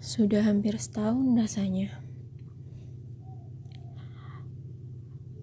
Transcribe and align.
Sudah 0.00 0.40
hampir 0.48 0.80
setahun 0.80 1.36
rasanya. 1.36 2.00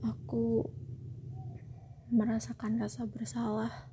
Aku 0.02 0.66
merasakan 2.10 2.82
rasa 2.82 3.06
bersalah 3.06 3.86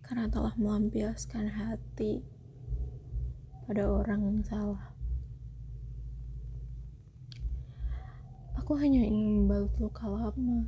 karena 0.00 0.24
telah 0.32 0.56
melampiaskan 0.56 1.52
hati 1.52 2.24
pada 3.68 3.92
orang 3.92 4.24
yang 4.24 4.40
salah. 4.40 4.96
Aku 8.56 8.72
hanya 8.80 9.04
ingin 9.04 9.44
membalut 9.44 9.76
luka 9.76 10.08
lama, 10.08 10.64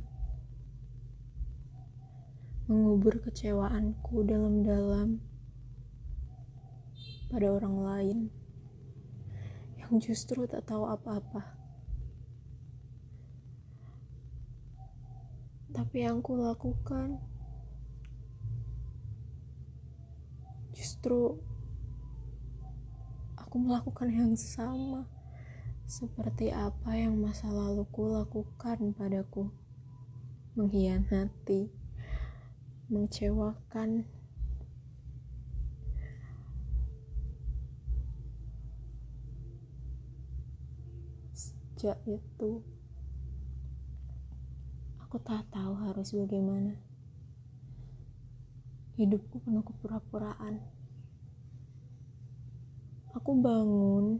mengubur 2.69 3.17
kecewaanku 3.17 4.21
dalam-dalam 4.29 5.36
pada 7.27 7.51
orang 7.51 7.75
lain 7.83 8.19
yang 9.75 9.99
justru 9.99 10.47
tak 10.47 10.63
tahu 10.67 10.87
apa-apa. 10.87 11.43
Tapi 15.71 15.97
yang 16.03 16.23
ku 16.23 16.39
lakukan 16.39 17.19
justru 20.71 21.35
aku 23.35 23.55
melakukan 23.61 24.09
yang 24.11 24.33
sama 24.39 25.07
seperti 25.87 26.51
apa 26.51 26.99
yang 26.99 27.15
masa 27.15 27.47
laluku 27.47 28.11
lakukan 28.11 28.91
padaku. 28.91 29.47
Mengkhianati, 30.59 31.71
mengecewakan, 32.91 34.03
sejak 41.77 42.01
itu. 42.09 42.65
Aku 45.05 45.21
tak 45.21 45.45
tahu 45.53 45.77
harus 45.77 46.09
bagaimana. 46.09 46.73
Hidupku 48.97 49.37
penuh 49.45 49.61
kepura-puraan. 49.61 50.57
Aku 53.13 53.29
bangun 53.37 54.17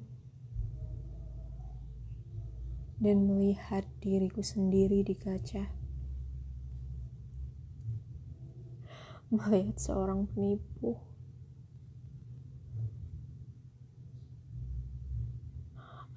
dan 3.01 3.25
melihat 3.25 3.89
diriku 4.05 4.45
sendiri 4.45 5.01
di 5.01 5.17
kaca. 5.17 5.65
Melihat 9.33 9.81
seorang 9.81 10.29
penipu 10.29 11.01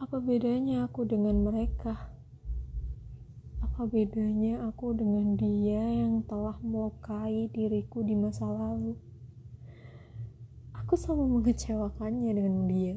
Apa 0.01 0.17
bedanya 0.17 0.89
aku 0.89 1.05
dengan 1.05 1.45
mereka? 1.45 2.09
Apa 3.61 3.85
bedanya 3.85 4.65
aku 4.65 4.97
dengan 4.97 5.37
dia 5.37 5.85
yang 5.85 6.25
telah 6.25 6.57
melukai 6.65 7.53
diriku 7.53 8.01
di 8.01 8.17
masa 8.17 8.49
lalu? 8.49 8.97
Aku 10.73 10.97
selalu 10.97 11.37
mengecewakannya 11.37 12.33
dengan 12.33 12.65
dia. 12.65 12.97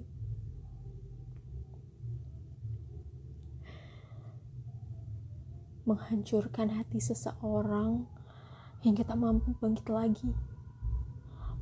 Menghancurkan 5.84 6.72
hati 6.72 7.04
seseorang 7.04 8.08
hingga 8.80 9.04
tak 9.04 9.20
mampu 9.20 9.52
bangkit 9.60 9.92
lagi. 9.92 10.32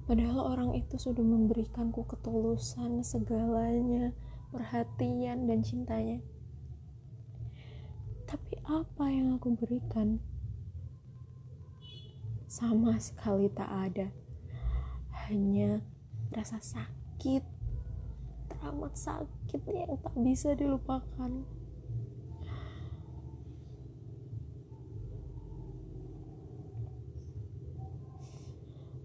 Padahal 0.06 0.54
orang 0.54 0.78
itu 0.78 1.02
sudah 1.02 1.26
memberikanku 1.26 2.06
ketulusan 2.06 3.02
segalanya 3.02 4.14
perhatian, 4.52 5.48
dan 5.48 5.64
cintanya. 5.64 6.20
Tapi 8.28 8.60
apa 8.68 9.08
yang 9.08 9.40
aku 9.40 9.56
berikan? 9.56 10.20
Sama 12.52 13.00
sekali 13.00 13.48
tak 13.52 13.72
ada. 13.72 14.08
Hanya 15.28 15.80
rasa 16.36 16.60
sakit, 16.60 17.44
teramat 18.52 18.96
sakit 18.96 19.62
yang 19.72 19.96
tak 20.04 20.16
bisa 20.20 20.52
dilupakan. 20.56 21.32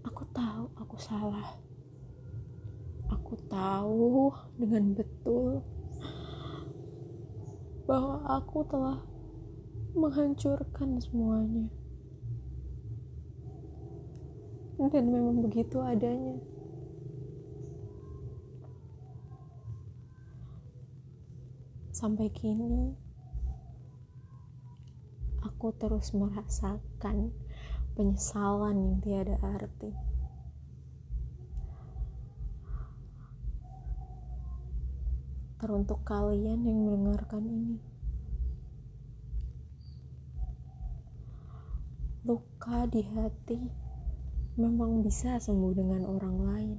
Aku 0.07 0.23
tahu 0.31 0.71
aku 0.75 0.95
salah 0.99 1.66
Aku 3.27 3.43
tahu 3.51 4.31
dengan 4.55 4.95
betul 4.95 5.59
bahwa 7.83 8.23
aku 8.23 8.63
telah 8.71 9.03
menghancurkan 9.91 10.95
semuanya. 11.03 11.67
Dan 14.79 15.11
memang 15.11 15.43
begitu 15.43 15.75
adanya. 15.83 16.39
Sampai 21.91 22.31
kini, 22.31 22.95
aku 25.43 25.75
terus 25.75 26.15
merasakan 26.15 27.35
penyesalan 27.91 28.79
yang 28.79 28.95
tiada 29.03 29.35
arti. 29.43 29.91
Teruntuk 35.57 36.05
kalian 36.05 36.61
yang 36.69 36.85
mendengarkan 36.85 37.49
ini. 37.49 37.81
Luka 42.21 42.85
di 42.85 43.01
hati 43.01 43.57
memang 44.61 45.01
bisa 45.01 45.41
sembuh 45.41 45.73
dengan 45.73 46.05
orang 46.05 46.37
lain. 46.37 46.77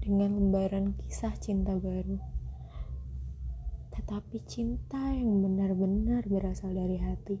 Dengan 0.00 0.40
lembaran 0.40 0.96
kisah 1.04 1.36
cinta 1.36 1.76
baru. 1.76 2.16
Tetapi 3.92 4.40
cinta 4.48 5.12
yang 5.12 5.44
benar-benar 5.44 6.24
berasal 6.24 6.72
dari 6.72 6.96
hati. 6.96 7.36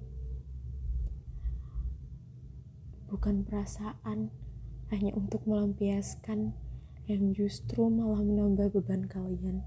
Bukan 3.08 3.48
perasaan 3.48 4.28
hanya 4.92 5.16
untuk 5.16 5.48
melampiaskan 5.48 6.52
yang 7.04 7.36
justru 7.36 7.92
malah 7.92 8.24
menambah 8.24 8.72
beban 8.80 9.04
kalian. 9.04 9.60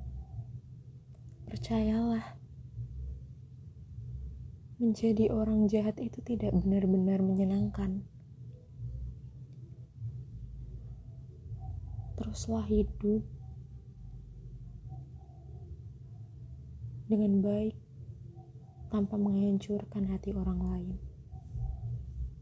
Percayalah, 1.46 2.38
menjadi 4.78 5.30
orang 5.30 5.70
jahat 5.70 5.98
itu 6.02 6.18
tidak 6.22 6.54
benar-benar 6.54 7.22
menyenangkan. 7.22 8.06
Teruslah 12.18 12.66
hidup 12.66 13.22
dengan 17.10 17.42
baik 17.46 17.78
tanpa 18.90 19.16
menghancurkan 19.18 20.10
hati 20.10 20.34
orang 20.34 20.62
lain. 20.62 21.07